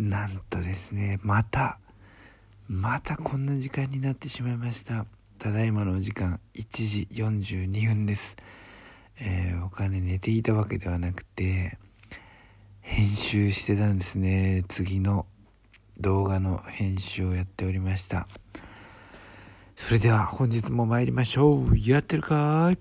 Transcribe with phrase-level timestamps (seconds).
[0.00, 1.78] なんとですねまた
[2.68, 5.04] またこんな時間になってしまいました。
[5.38, 8.36] ただいまのお時間1時42分です。
[9.18, 11.78] えー、お金寝ていたわけではなくて
[12.80, 14.64] 編集してたんですね。
[14.68, 15.26] 次の
[15.98, 18.26] 動画の編集をやっておりました。
[19.74, 21.76] それでは本日も参りましょう。
[21.76, 22.78] やってるかい。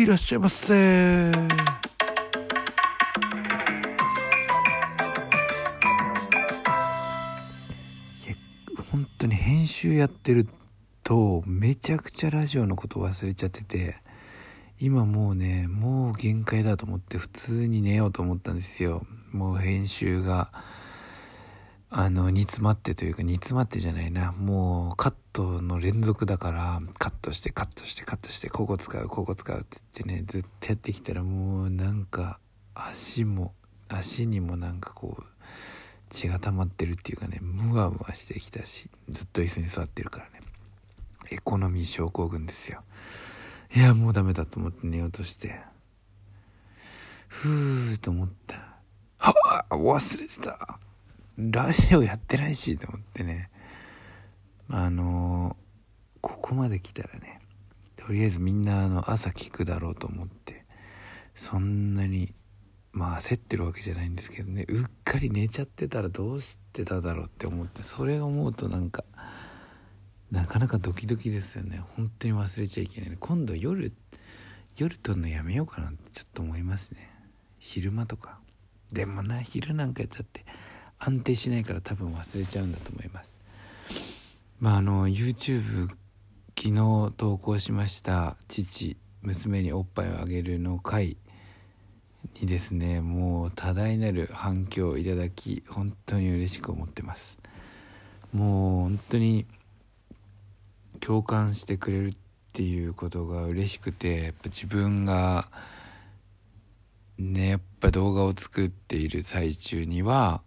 [0.00, 1.30] いらっしゃいませ
[8.94, 10.46] 本当に編集やってる
[11.02, 13.96] とめちゃくちゃラジオのこと忘れちゃってて
[14.78, 19.04] 今もうねもう限界だと思って普通に寝ようと思ったんですよ。
[19.32, 20.52] もう編集が
[21.90, 24.30] あの煮詰まってというか煮詰まってじゃないな。
[24.30, 32.38] もうカットの連続だからカットしてカットしてカットしてここ使うここ使うっつってねずっとやってきたらもうなんか
[32.76, 33.54] 足も
[33.88, 35.24] 足にもなんかこう
[36.14, 40.30] 血が溜まってるっていうかねムワムワしてきたしずっと椅子に座ってるからね。
[41.30, 42.82] エコノミー症候群ですよ。
[43.74, 45.60] いやもうダメだと思って寝ようとして。
[47.28, 48.56] ふーと思った。
[49.18, 50.78] はあ忘れてた。
[51.36, 53.50] ラジオやってないしと思ってね。
[54.68, 55.56] あの
[56.20, 57.40] ここまで来たらね
[57.96, 60.64] とりあえずみんなあの朝聞くだろうと思って
[61.34, 62.32] そんなに
[62.94, 64.64] まあ焦ってるわけじゃないんですけどね。
[64.68, 69.04] うっかり寝ちゃってたらどうしてただろうって思ってそれを思うとなんか
[70.30, 71.82] なかなかドキドキですよね。
[71.96, 73.16] 本当に忘れちゃいけない。
[73.18, 73.92] 今度夜
[74.76, 77.12] 夜撮るのやめようかなってちょっと思いますね。
[77.58, 78.38] 昼間とか。
[78.92, 80.44] でもな昼なんかやったって
[81.00, 83.36] 安定しないから多分忘れちゃうんだと思います。
[84.60, 85.88] まああの YouTube
[86.56, 91.16] 昨日投稿しました父娘におっぱいをあげるの回
[92.40, 97.38] にですねもう多大なる反響をいただき本当に嬉しく思ってます。
[98.32, 99.46] もう本当に
[101.00, 102.14] 共感してくれるっ
[102.52, 105.48] ていうことが嬉しくてやっぱ自分が
[107.18, 110.42] ねやっぱ動画を作っている最中には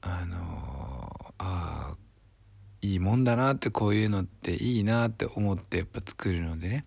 [0.00, 1.96] あのああ
[2.80, 6.84] いいもんだなってこういうのっていいなって思ってやっぱ作るのでね。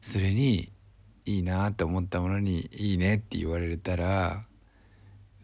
[0.00, 0.70] それに
[1.28, 4.42] いいなって思ったものにいいねって言われたら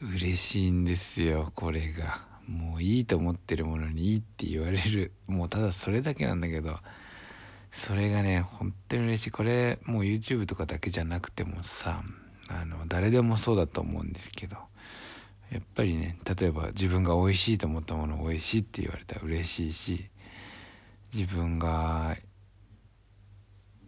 [0.00, 2.22] 嬉しいんですよこれが。
[2.48, 5.12] もういいと思ってるものにいいって言われる。
[5.26, 6.74] もうただそれだけなんだけど
[7.70, 9.30] それがね本当に嬉しい。
[9.30, 12.02] これもう YouTube とかだけじゃなくてもさ
[12.48, 14.56] あの誰でもそうだと思うんですけど
[15.52, 20.08] やっぱりね例えば自分が美味しいと思ったものを美味しいって言われたら嬉しいし
[21.14, 22.16] 自分が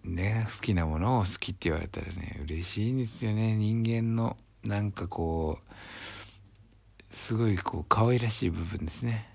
[0.06, 3.54] ね好きなものを好きって言われたらね嬉しいんですよね。
[3.54, 9.28] 人間のなんかこうすごいこう可愛らしい部分ですね。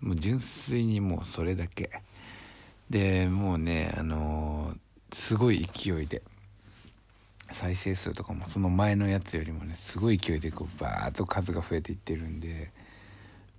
[0.00, 1.90] もう純粋にもうそれだけ。
[2.90, 6.22] でもうねあのー、すごい勢いで
[7.50, 12.70] 再生数とかもその前のやつよりもねすごい勢いでこうバーッと数が増えていってるんで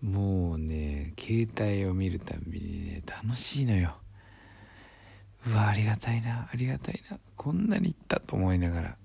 [0.04, 3.96] もうね携帯を見るたびにね楽しいのよ。
[5.48, 8.98] うわありがたいなありがたいなこんなにいったと思いながら。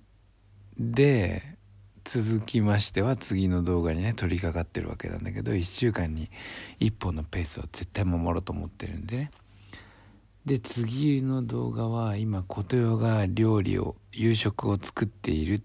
[0.79, 1.59] で
[2.05, 6.31] 続きましては次の動画にね取り掛かってるわけなんだけど1週間に
[6.81, 9.31] 1本のペースを絶対守ろうと思ってるんでね。
[10.47, 15.63] で次の動画は今琴代が料理を夕食を作っている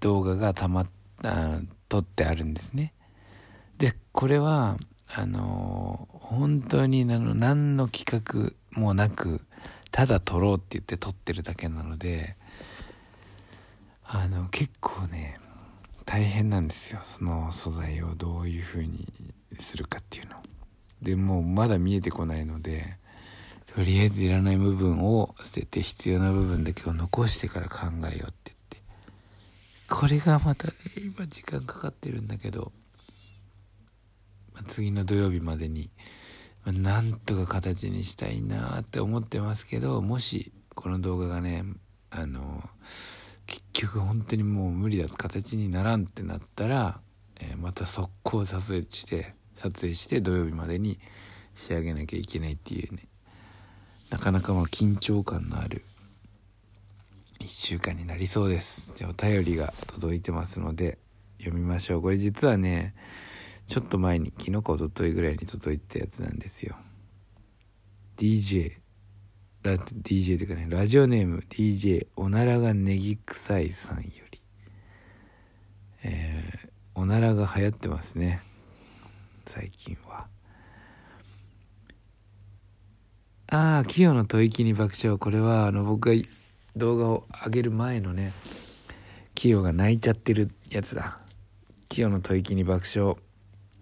[0.00, 0.86] 動画がたま
[1.22, 1.58] あ
[1.90, 2.94] 撮ってあるんですね。
[3.76, 4.78] でこれは
[5.14, 9.42] あのー、本当にあの何の企画もなく
[9.90, 12.36] ただ撮ろうって言って撮ってるだけなので
[14.04, 15.36] あの結構ね
[16.06, 17.00] 大変なんですよ。
[17.04, 19.06] その素材をどういう風に
[19.58, 20.36] するかっていうの。
[21.02, 22.96] でもうまだ見えてこないので
[23.74, 28.82] とりあえずいらない部分を捨てて必要な部分だけを残してから考えようって言って。
[29.88, 32.72] これがまたね今時間かかってるんだけど、
[34.54, 35.90] まあ、次の土曜日までに
[36.72, 41.64] なんとか形にしたいなって思ってますけどもしこの動画がね
[42.10, 42.62] あの
[43.46, 47.00] 結局本当にもう無理だ形にならんってなったら、
[47.40, 50.98] えー、また速攻撮影して撮影して土曜日までに
[51.54, 53.02] 仕上げなきゃいけないっていうね
[54.10, 55.84] なかなかまあ緊張感のある
[57.40, 58.92] 1週間になりそうです。
[58.96, 60.98] じゃあお便りが届いてますので
[61.38, 62.02] 読みましょう。
[62.02, 62.94] これ実はね
[63.68, 66.74] ちょっと前に昨日か一昨日ぐらいに届いたやつなんですよ。
[68.16, 68.72] DJ
[69.62, 74.40] ラ DJ というかねラジオネーム DJ おならがネギ臭いさんより。
[76.02, 78.40] えー、おならが流行ってますね。
[79.46, 80.26] 最近は。
[83.50, 85.18] ああ清の吐息に爆笑。
[85.18, 86.28] これはあの僕が
[86.74, 88.32] 動画を上げる前のね
[89.34, 91.18] 清が泣いちゃってるやつだ。
[91.90, 93.18] 清の吐息に爆笑。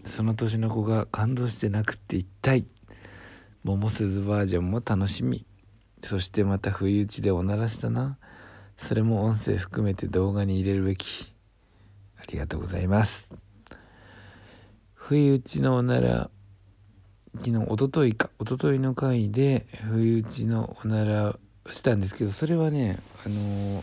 [0.07, 2.67] その年の子が感動して泣くって一体
[3.65, 5.45] 桃鈴バージョンも楽しみ。
[6.03, 8.17] そしてまた不意打ちでおならしたな。
[8.77, 11.33] それも音声含めて動画に入れるべき。
[12.17, 13.29] ありがとうございます。
[14.95, 16.31] 不意打ちのおなら
[17.39, 18.31] 昨日おとといか。
[18.39, 21.37] おとといの回で不意打ちのおなら
[21.73, 23.83] したんですけどそれはねあのー、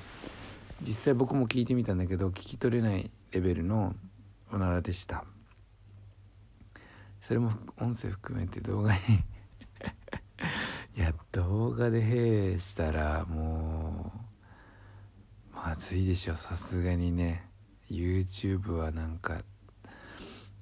[0.81, 3.93] 実際僕も聞いてみたんだけど聞き取れないレベルの
[4.53, 5.25] おならでした。
[7.23, 8.99] それも音声含めて動画に
[10.97, 14.11] い や動画で「へえ」したらも
[15.53, 16.35] うまずいでしょ。
[16.35, 17.49] さすがにね。
[17.89, 19.41] YouTube はなんか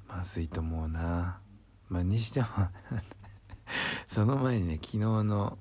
[0.07, 1.41] まずいと思うな。
[1.89, 2.47] まあにしても
[4.05, 5.57] その前にね昨日の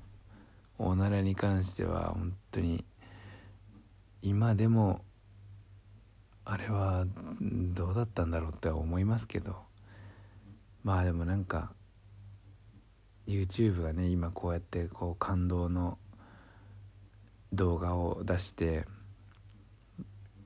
[0.77, 2.85] おならに関しては本当に
[4.21, 5.03] 今でも
[6.45, 7.07] あれは
[7.41, 9.70] どうだったんだろうって思いますけど。
[10.83, 11.73] まあでもなんか
[13.27, 15.99] YouTube がね今こうやってこう感動の
[17.53, 18.85] 動画を出して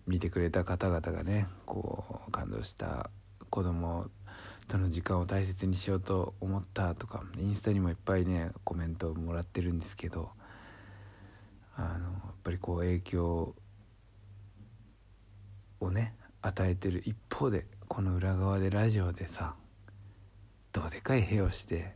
[0.07, 3.11] 見てくれた方々がねこう感動した
[3.51, 4.07] 子供
[4.69, 10.31] との時間を大切にしようと思ったとかインスタにもいっぱいねコメントをもらってるんですけど
[11.77, 11.91] あのや
[12.33, 13.55] っぱりこう影響
[15.81, 19.55] をね与えてる一方でこの裏側でラジオでさ
[20.75, 21.94] どでかい部をして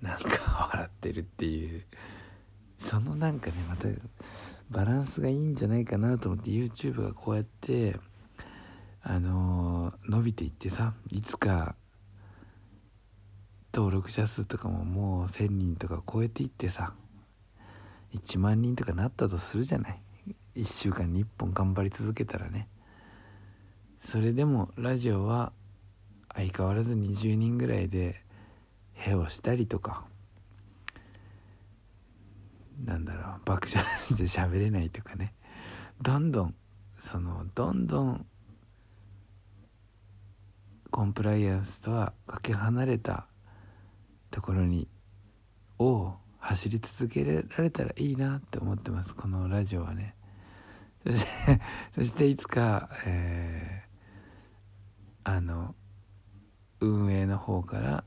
[0.00, 1.84] なんか笑ってるっていう。
[2.78, 3.88] そのなんかねまた
[4.70, 7.96] バランスがいいんじゃないかなと思って YouTube がこうやって
[9.02, 11.74] あのー、伸びていってさいつか
[13.72, 16.94] 登録者数とかももう1,000人とか超えていってさ
[18.14, 20.00] 1万人とかなったとするじゃない。
[20.54, 22.68] 1週間に1本頑張り続けたらね。
[24.00, 25.52] それでもラジオは
[26.36, 28.22] 相変わらず20人ぐらいで
[29.06, 30.04] 部をしたりとか
[32.84, 35.34] なんだろう爆笑して喋れないとかね。
[36.02, 36.54] どんどん
[37.00, 38.26] そのどんどん
[40.90, 43.26] コンプライアンスとはかけ離れた
[44.30, 44.88] ところに
[45.78, 49.14] を走り続けられたらいいなって思ってます。
[49.14, 50.14] このラジオはね。
[51.06, 51.60] そして
[51.94, 55.74] そしていつか、えー、あの
[56.80, 58.04] 運営の方から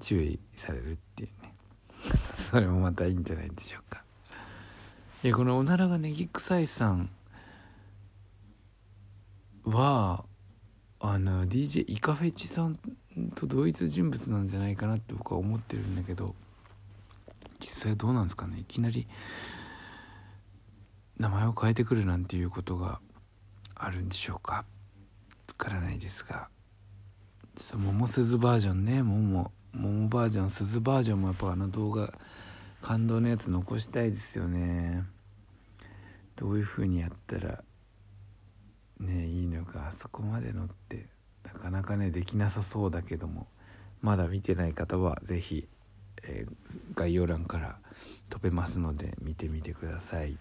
[0.00, 1.54] 注意されるっていうね。
[2.50, 4.02] それもまたいいんじゃないでしょうか。
[5.22, 7.10] いやこのおならがネギ臭いさん
[9.64, 10.24] は
[11.00, 12.78] あの DJ イカフェチさん
[13.34, 16.34] と同一人物なんじゃないかなって僕は思ってるんだけど
[17.58, 18.60] 実際どうなんですかね。
[18.60, 19.08] いきなり
[21.18, 23.00] 名前を変えてくるなんていうことが
[23.74, 24.54] あるんでしょうか。
[24.54, 24.64] わ
[25.56, 26.48] からないですが。
[27.58, 29.02] 桃鈴バージョンね。
[29.02, 32.12] 桃桃バージョン鈴バージョンもやっぱあの動画
[32.82, 35.04] 感動のやつ残したいですよね。
[36.36, 37.64] どういう風にやったら
[39.00, 39.88] ねいいのか。
[39.88, 41.06] あそこまでのって
[41.44, 43.46] なかなかねできなさそうだけども
[44.02, 45.66] まだ見てない方は是非、
[46.24, 46.54] えー、
[46.94, 47.78] 概要欄から
[48.28, 50.36] 飛べますので見てみてください。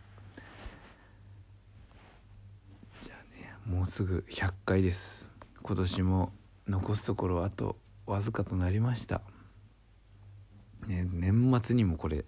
[3.01, 5.31] じゃあねもうすぐ100回です。
[5.63, 6.33] 今年も
[6.67, 9.21] 残すところあとわずかとなりました、
[10.87, 12.25] ね、年末にもこれ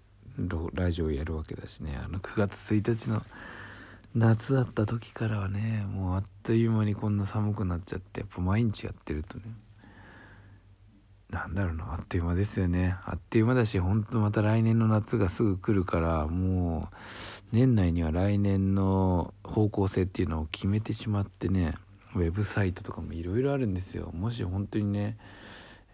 [0.74, 1.98] ラジオやるわけだしね。
[2.00, 3.22] あの9月1日の
[4.14, 9.44] 夏だった時からはねもうあっという間にこんな寒くなっちゃってやっぱ毎日やってるとね。
[11.30, 12.96] なんだろうなあっという間ですよね。
[13.04, 16.94] あっという間だしほんとまた来年の夏がすぐ来るからもう
[17.52, 21.74] 年内には来年の方向性っていうのを決めてしまってね。
[22.14, 24.10] ウェブサイトとかもいろいろあるんですよ。
[24.12, 25.18] もし本当にね、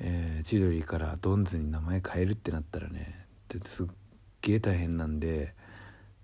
[0.01, 3.27] えー、千鳥からドンズに名前変えるってなったらね
[3.65, 3.87] すっ
[4.43, 5.55] げえ大変なんで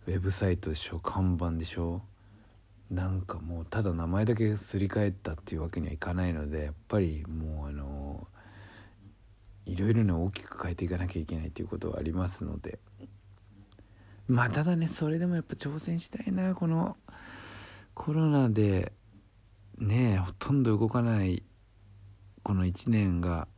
[0.07, 2.03] ウェブサイトでしょ看板でしょ。
[2.91, 8.27] なんかもうただ名前だけすり替えたっていうわけにはいかないのでやっぱりもうあの
[9.65, 12.79] いろいろね大きく変えていかなきゃいけないっていうことはありますので。
[14.27, 16.97] まあただねそれでもやっぱ挑戦したいなこの
[17.95, 18.93] コロナで。
[19.81, 21.43] ねえほとんど動かない
[22.43, 23.49] この1年が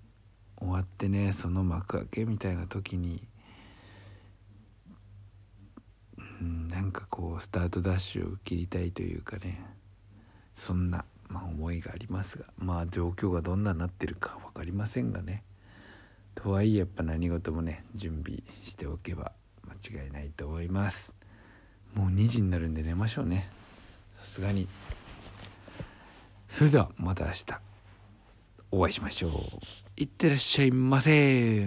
[0.57, 3.26] 終わってねその幕開けみたいな時に、
[6.41, 9.64] うん、なんかこうスタートダッシュを切りたいというかね
[10.55, 15.43] そんな、まあ、思いがありますがまあ状況がどんなになってるか分かりませんがね
[16.37, 19.33] とはいえやっぱ何事もね準備しておけば
[19.67, 21.12] 間違いないと思います
[21.95, 23.50] もう2時になるんで寝ましょうね
[24.21, 24.69] さすがに。
[26.52, 27.47] それではまた明日
[28.73, 29.32] お会いしましょう。
[29.97, 31.66] いってらっしゃいませ。